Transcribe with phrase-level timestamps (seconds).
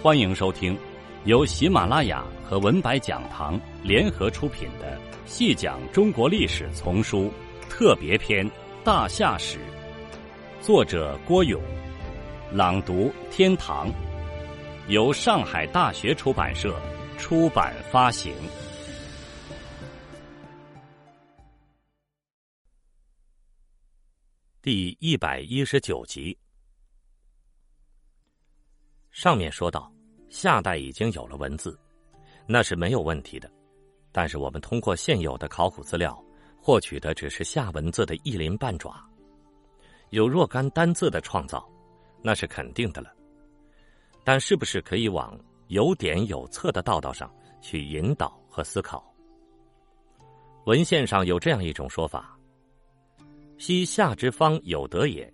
[0.00, 0.78] 欢迎收听
[1.24, 7.32] 由喜马拉雅和文白讲堂联合出品的《细讲中国历史丛书
[7.68, 8.48] 特别篇·
[8.84, 9.58] 大夏史》，
[10.64, 11.60] 作者郭勇，
[12.52, 13.92] 朗读天堂，
[14.86, 16.80] 由上海大学出版社
[17.18, 18.32] 出版发行。
[24.62, 26.38] 第一百一十九集。
[29.18, 29.92] 上面说到，
[30.28, 31.76] 夏代已经有了文字，
[32.46, 33.50] 那是没有问题的。
[34.12, 36.24] 但是我们通过现有的考古资料
[36.56, 39.04] 获取的只是夏文字的一鳞半爪，
[40.10, 41.68] 有若干单字的创造，
[42.22, 43.12] 那是肯定的了。
[44.22, 47.28] 但是不是可以往有点有策的道道上
[47.60, 49.04] 去引导和思考？
[50.66, 52.38] 文献上有这样一种说法
[53.58, 55.28] ：“昔夏之方有德也，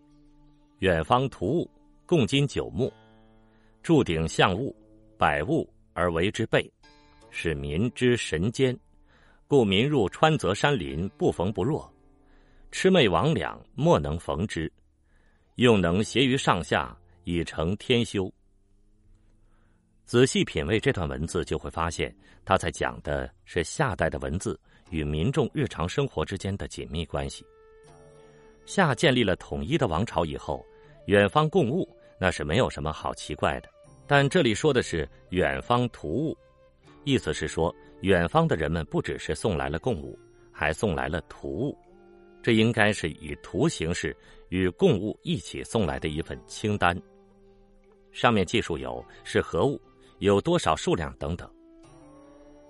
[0.79, 1.71] 远方图物，
[2.07, 2.91] 共金九目。”
[3.85, 4.75] 筑鼎象物，
[5.19, 6.73] 百物而为之备，
[7.29, 8.75] 使民之神坚。
[9.47, 11.93] 故民入川泽山林，不逢不若。
[12.73, 14.73] 魑魅魍魉莫能逢之，
[15.57, 18.33] 用能协于上下，以成天修。
[20.07, 27.45] 仔细品味这段文字，就会发现他在讲的是夏代的文字与民众日常生活之间的紧密关系。
[28.65, 30.65] 夏建立了统一的王朝以后，
[31.05, 31.87] 远方贡物，
[32.19, 33.74] 那是没有什么好奇怪的。
[34.07, 36.37] 但这里说的是远方图物，
[37.05, 40.19] 意思是说远方的人们不只是送来了贡物，
[40.53, 41.79] 还送来了图物，
[42.43, 44.15] 这应该是以图形式
[44.51, 47.01] 与贡物一起送来的一份清单。
[48.13, 49.81] 上面记述有是何物，
[50.19, 51.51] 有多少数量等等。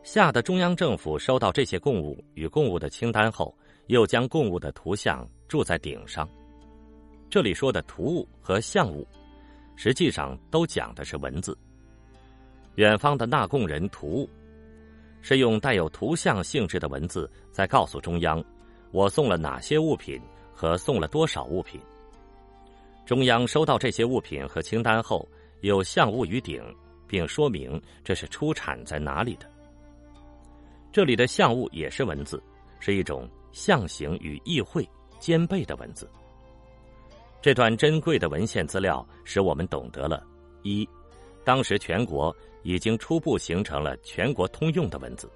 [0.03, 3.57] 夏的中央政府收到这些贡物与贡物的清单后，
[3.89, 6.29] 又将贡物的图像铸在顶上。
[7.29, 9.05] 这里说的图物和象物。
[9.77, 11.57] 实际上都讲的是文字。
[12.77, 14.29] 远方的纳贡人图，
[15.23, 18.43] 是用带有图像性质的文字在告诉中央，
[18.91, 20.21] 我送了哪些物品
[20.53, 21.81] 和送了多少物品。
[23.07, 25.29] 中央收到这些物品和清单后，
[25.61, 26.63] 有象物于顶，
[27.07, 29.49] 并说明这是出产在哪里的。
[30.91, 32.43] 这里的象物也是文字，
[32.81, 36.09] 是一种象形与意会兼备的文字。
[37.45, 40.27] 这段珍贵的文献资料使我们懂得了：
[40.63, 40.89] 一，
[41.45, 45.29] 当时全国已经初步形成了全国通用的文字；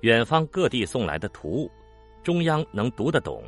[0.00, 1.70] 远方各地送来的图物，
[2.22, 3.42] 中央能读得懂；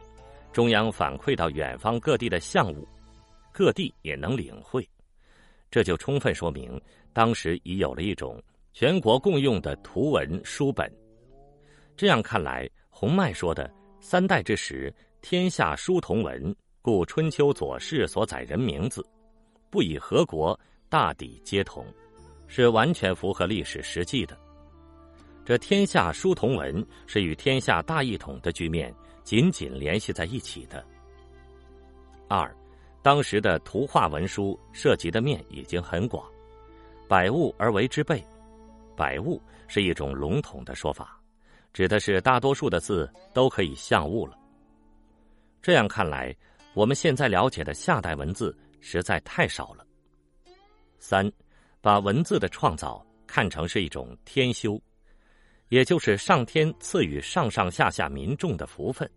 [0.52, 2.86] 中央反馈到远方各地的象物，
[3.50, 4.86] 各地也能领会。
[5.70, 6.78] 这就充分说明，
[7.14, 8.38] 当时已有了一种
[8.74, 10.86] 全国共用的图文书本。
[11.96, 16.54] 这样看来，洪迈说的“三代之时，天下书同文”。
[16.88, 19.06] 故《春秋左氏》所载人名字，
[19.68, 21.84] 不以何国，大抵皆同，
[22.46, 24.34] 是完全符合历史实际的。
[25.44, 28.90] 这天下书同文是与天下大一统的局面
[29.22, 30.82] 紧紧联系在一起的。
[32.26, 32.50] 二，
[33.02, 36.26] 当时的图画文书涉及的面已经很广，
[37.06, 38.24] 百物而为之备，
[38.96, 41.20] 百物是一种笼统的说法，
[41.74, 44.34] 指的是大多数的字都可以象物了。
[45.60, 46.34] 这样看来。
[46.74, 49.84] 我们现在了解的夏代文字实在太少了。
[50.98, 51.30] 三，
[51.80, 54.80] 把文字的创造看成是一种天修，
[55.68, 59.10] 也就是上天赐予上上下下民众的福分，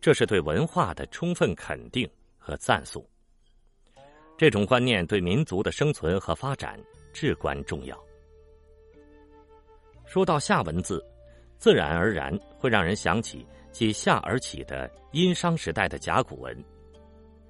[0.00, 3.04] 这是对文化的充分肯定和赞颂。
[4.36, 6.78] 这种观念对民族的生存和发展
[7.12, 7.98] 至关重要。
[10.06, 11.04] 说到夏文字，
[11.64, 13.46] 自然而然会让人想起。
[13.72, 16.54] 继夏而起的殷商时代的甲骨文，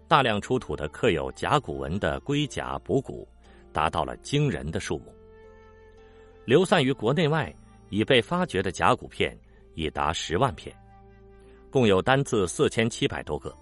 [0.07, 3.29] 大量出土的刻有甲骨文的龟甲卜骨，
[3.73, 5.13] 达到了惊人的数目。
[6.45, 7.53] 流散于国内外
[7.91, 9.37] 已被发掘的甲骨片
[9.75, 10.75] 已达十万片，
[11.69, 13.53] 共有单字四千七百多个，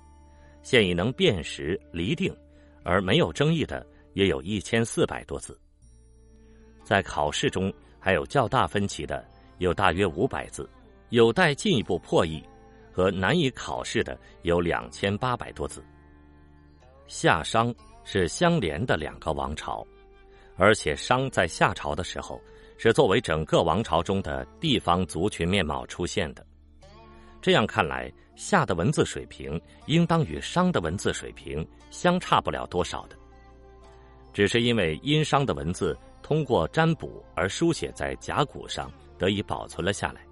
[0.62, 2.30] 现已能辨识厘定
[2.84, 5.58] 而没有争议的也有一千四百多字。
[6.84, 9.26] 在考试中还有较大分歧的
[9.62, 10.68] 有大约五百字，
[11.10, 12.42] 有待进一步破译。
[12.94, 15.82] 和难以考试的有两千八百多字。
[17.06, 17.74] 夏商
[18.04, 19.82] 是相连的两个王朝，
[20.56, 22.38] 而且商在夏朝的时候
[22.76, 26.44] 是作为整个王朝中的地方族群面貌出现的。
[27.40, 33.16] 这样看来，夏的文字水平应当与商的文字水平相差不了多少的。
[34.34, 38.92] 只是因为殷商的文字通过占卜而书写在甲骨上，
[39.22, 40.26] 得以保存了下来。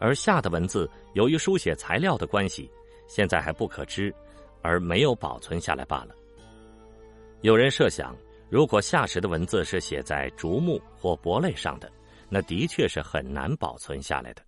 [0.00, 2.68] 而夏的文字由于书写材料的关系，
[3.06, 4.12] 现在还不可知，
[4.62, 6.14] 而没有保存下来罢了。
[7.42, 8.16] 有人设想，
[8.50, 11.88] 如果夏时的文字是写在竹木或帛类上的，
[12.28, 14.42] 那的确是很难保存下来的。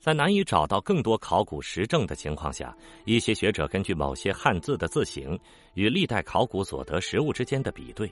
[0.00, 5.38] 在难以找到更多考古实证的情况下，一些学者根据某些汉字的字形
[5.74, 8.10] 与历代考古所得实物之间的比对，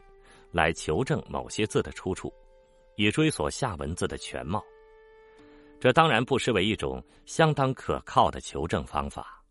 [0.51, 2.33] 来求证某些字的出处，
[2.97, 4.63] 以追索夏文字的全貌。
[5.79, 9.43] 这当然不失为一种相当可靠的求证方法。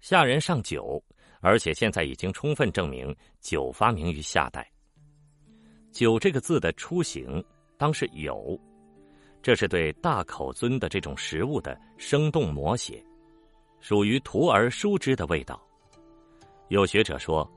[0.00, 1.02] 夏人上酒。
[1.40, 4.68] 而且现在已经充分证明，酒发明于夏代。
[5.92, 7.44] 酒这个字的出形
[7.76, 8.58] 当是有，
[9.42, 13.04] 这是对大口尊的这种食物的生动摹写，
[13.80, 15.62] 属于徒而书之的味道。
[16.68, 17.48] 有学者说，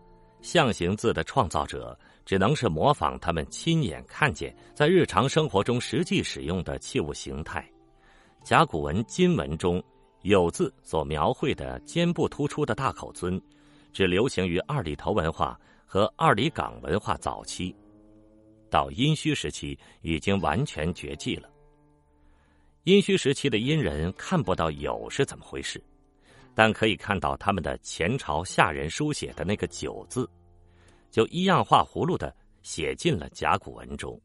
[0.42, 1.98] 象形字的创造者
[2.30, 7.68] 只能是模仿他们亲眼看见在日常生活中实际使用的器物形态。
[8.44, 9.84] 甲骨文金文中
[10.22, 13.42] 有字所描绘的肩部突出的大口尊。
[13.92, 17.76] 只流行于二里头文化和二里岗文化早期，
[18.70, 21.50] 到殷墟时期已经完全绝迹了。
[22.84, 25.84] 殷墟时期的殷人看不到有是怎么回事，
[26.54, 30.30] 但可以看到他们的前朝夏人书写的那个九字，
[31.10, 34.20] 就一样画葫芦的写进了甲骨文中。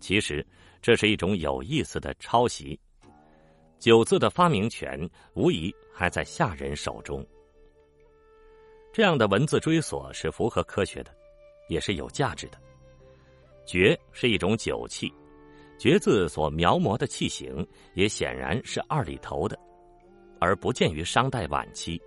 [0.00, 0.46] 其实
[0.80, 2.78] 这是一种有意思的抄袭，
[3.78, 4.98] 九字的发明权
[5.34, 7.26] 无疑还在夏人手中。
[8.92, 11.14] 这样的文字追索是符合科学的，
[11.68, 12.58] 也是有价值的。
[13.66, 15.12] 爵是一种酒器，
[15.78, 17.64] 爵字所描摹的器形
[17.94, 19.56] 也显然是二里头的，
[20.40, 22.00] 而不见于商代晚期。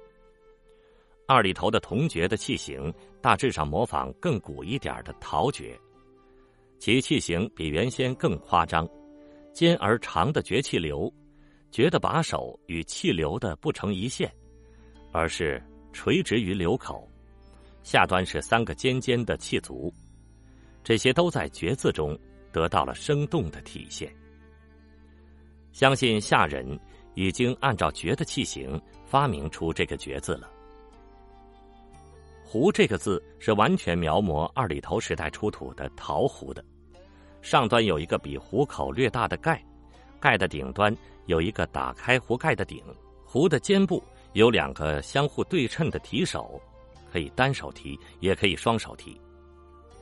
[1.28, 5.80] 二里头的铜爵的器形大致上模仿更古一点的陶爵，
[6.80, 8.88] 其器形比原先更夸张，
[9.54, 11.12] 尖而长的爵器流，
[11.72, 14.32] 爵的把手与气流的不成一线，
[15.12, 15.62] 而是。
[15.96, 17.08] 垂直于流口，
[17.84, 19.94] 下端是三个尖尖的气足，
[20.84, 22.18] 这些都在爵字中
[22.52, 24.12] 得到了生动的体现。
[25.72, 26.68] 相信夏人
[27.14, 30.50] 已经按照爵的器形发明出这个爵字了。
[32.54, 36.64] 壶这个字是完全描摹二里头时代出土的陶壶的，
[37.42, 39.60] 上端有一个比壶口略大的盖，
[40.20, 40.96] 盖的顶端
[41.26, 42.80] 有一个打开壶盖的顶，
[43.26, 44.04] 壶的肩部。
[44.34, 46.62] 有两个相互对称的提手，
[47.12, 49.20] 可以单手提，也可以双手提。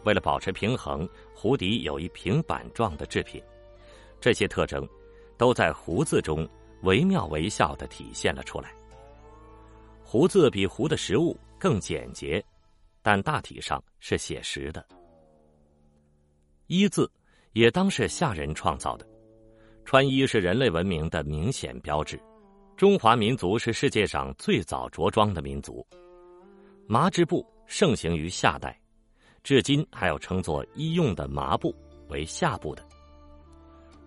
[0.03, 3.41] 为了保持平衡，壶底有一平板状的制品。
[4.19, 4.85] 这些特征
[5.37, 6.45] 都在“壶”字中
[6.81, 8.73] 惟妙惟肖的体现了出来。
[10.03, 12.43] “壶”字比“壶”的实物更简洁，
[13.03, 14.83] 但大体上是写实的。
[16.65, 17.07] “衣”字
[17.53, 19.07] 也当是夏人创造的。
[19.85, 22.19] 穿衣是人类文明的明显标志。
[22.75, 25.85] 中华民族是世界上最早着装的民族，
[26.87, 28.75] 麻织布盛行于夏代，
[29.43, 31.75] 至今还有称作医用的麻布
[32.09, 32.83] 为夏布的。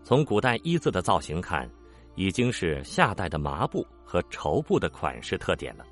[0.02, 1.70] 从古代衣字的造型看，
[2.16, 5.86] 已经是夏代的麻布和绸布的款式特点了。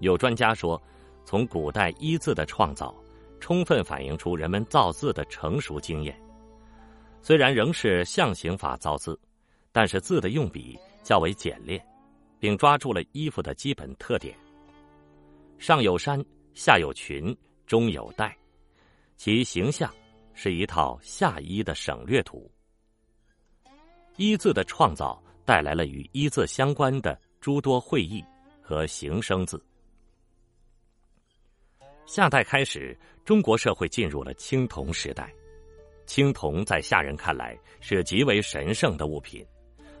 [0.00, 0.80] 有专家说，
[1.24, 2.94] 从古代衣字的创造，
[3.40, 6.18] 充分反映出人们造字的成熟经验。
[7.22, 9.18] 虽然仍是象形法造字，
[9.72, 10.78] 但是字的用笔。
[11.04, 11.82] 较为简练，
[12.38, 14.36] 并抓住了衣服的基本特点。
[15.58, 17.34] 上有山，下有裙，
[17.66, 18.36] 中有带，
[19.16, 19.90] 其形象
[20.34, 22.50] 是一套夏衣的省略图。
[24.16, 28.22] 一字的创造带来了与一字相关的诸多会意
[28.60, 29.64] 和形声字。
[32.08, 35.30] 夏代开始，中国社会进入了青铜时代。
[36.06, 39.46] 青铜在夏人看来是极为神圣的物品。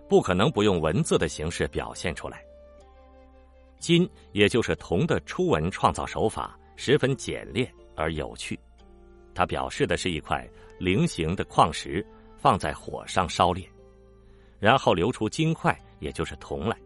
[0.08, 2.42] 不可能不用文字的形式表现出来。
[3.78, 8.58] 金，也就是铜的初文创造手法十分简练而有趣，
[9.34, 10.48] 它表示的是一块
[10.78, 12.02] 菱形的矿石
[12.38, 13.70] 放在火上烧炼，
[14.58, 16.76] 然后流出金块，也就是铜来，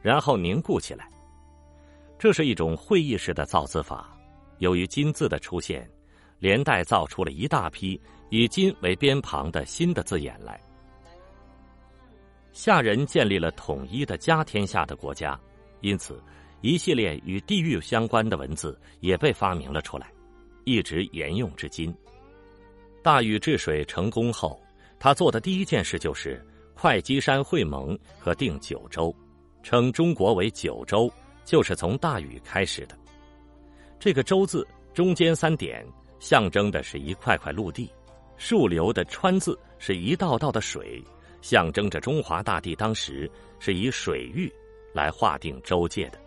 [0.00, 1.10] 然后凝固起来。
[2.20, 4.14] 这是一种会意式的造字法。
[4.58, 5.88] 由于金字的出现，
[6.38, 8.00] 连带造出了一大批
[8.30, 10.60] 以金为边旁的新的字眼来。
[12.52, 15.38] 夏人建立了统一的家天下的国家，
[15.80, 16.20] 因此，
[16.60, 20.12] 一系列与地域相关的文字也被发明了出来，
[20.64, 21.94] 一直沿用至今。
[23.00, 24.60] 大禹治水成功后，
[24.98, 29.14] 他做的第一件事就是会稽山会盟和定九州，
[29.62, 31.08] 称中国为九州，
[31.44, 32.97] 就是从大禹开始的。
[33.98, 35.84] 这个“州”字中间三点，
[36.20, 37.88] 象征的是一块块陆地；
[38.36, 41.02] 竖流的“川”字是一道道的水。
[41.40, 44.52] 象征着中华大地当时是以水域
[44.92, 46.18] 来划定州界的。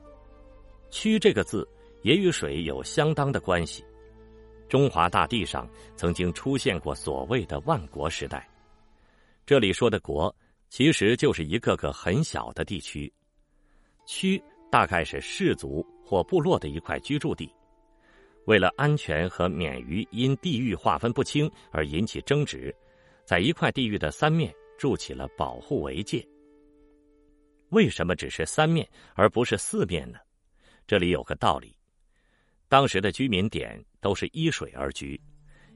[0.90, 1.66] “区”这个字
[2.02, 3.84] 也与水有相当的关系。
[4.68, 8.46] 中华大地上曾经出现过所谓的万国时代，
[9.46, 10.34] 这里说的“国”
[10.68, 13.10] 其实就是一个个很小的地区，
[14.04, 17.52] 区大概是氏族或部落的一块居住地。
[18.46, 22.74] 为了安全和免于因地域划分不清而引起争执，
[23.24, 26.24] 在一块地域的三面筑起了保护围界。
[27.70, 30.18] 为什么只是三面而不是四面呢？
[30.86, 31.76] 这里有个道理：
[32.68, 35.20] 当时的居民点都是依水而居，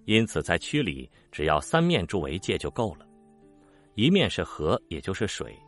[0.05, 3.05] 因此在区里只要三面筑围界就够了。
[3.97, 5.59] 一面是河，也就是水，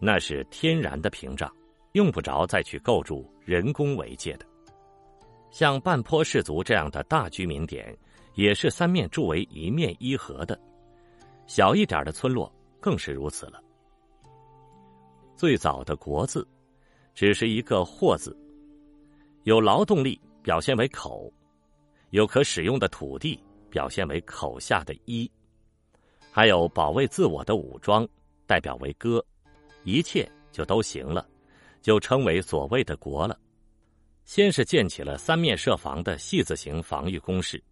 [0.00, 1.48] 那是天然的屏障，
[1.92, 4.46] 用不着再去构筑人工围界的。
[5.50, 7.96] 像半坡氏族这样的大居民点，
[8.34, 10.58] 也是三面筑围一面依河的。
[11.46, 13.60] 小一点的村落更是如此了。
[15.34, 16.46] 最早的“国”字，
[17.14, 18.36] 只是一个“或”字，
[19.42, 21.32] 有劳动力表现为口，
[22.10, 25.28] 有可使用的土地表现为口下的衣，
[26.30, 28.06] 还有保卫自我的武装
[28.46, 29.24] 代表为戈，
[29.82, 31.26] 一切就都行了，
[31.80, 33.38] 就称为所谓的“国”了。
[34.24, 37.62] 先是建起了三面设防的“戏”字形防御工事，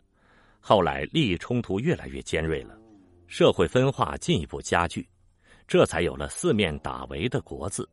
[0.61, 2.77] 后来利益冲突越来越尖锐了，
[3.27, 5.07] 社会分化进一步加剧，
[5.67, 7.89] 这才有了四面打围的“国”字。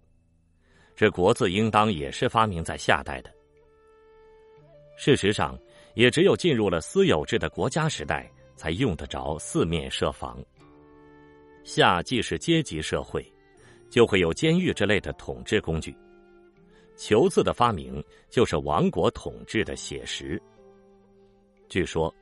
[0.96, 3.32] 这“国”字应当也是发明在夏代的。
[4.98, 5.60] 事实上，
[5.94, 10.42] 也只有进入了私有制的国家时代，才用得着四面设防。
[11.66, 13.26] 夏既是阶级社会，
[13.90, 15.96] 就会有监狱之类的统治工具。
[16.96, 20.42] 球字的发明就是王国统治的写实。
[21.68, 22.14] 据说，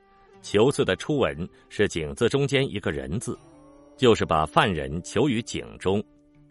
[0.42, 3.38] 球字的初文是井字中间一个人字，
[3.98, 6.03] 就是把犯人囚于井中，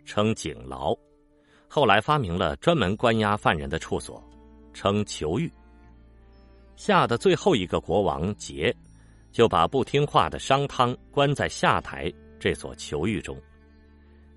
[0.05, 0.97] 称井牢。
[1.69, 4.23] 后来发明了专门关押犯人的处所，
[4.73, 5.50] 称囚狱。
[6.76, 8.75] 夏的最后一个国王桀，
[9.31, 13.41] 就把不听话的商汤关在下台这所囚狱中。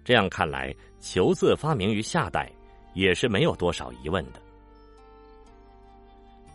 [0.03, 2.51] 这样看来，囚字发明于夏代。
[2.95, 4.41] 也是没有多少疑问的。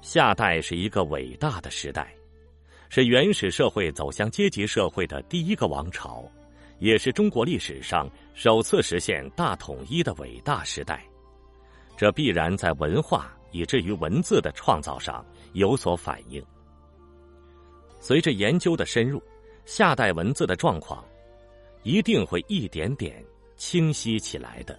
[0.03, 2.13] 夏代是一个伟大的时代，
[2.89, 6.25] 是原始社会走向阶级社会的第一个王朝，
[6.79, 11.05] 也是中国历史上首次实现大统一的伟大时代。
[11.97, 16.43] 这必然在文化以至于文字的创造上有所反映。
[18.01, 19.23] 随着研究的深入，
[19.67, 21.05] 夏代文字的状况
[21.83, 23.23] 一定会一点点
[23.57, 24.79] 清晰起来的。